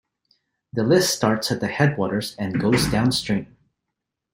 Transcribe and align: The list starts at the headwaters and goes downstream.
The 0.73 0.81
list 0.83 1.13
starts 1.13 1.51
at 1.51 1.59
the 1.59 1.67
headwaters 1.67 2.35
and 2.39 2.59
goes 2.59 2.87
downstream. 2.87 3.55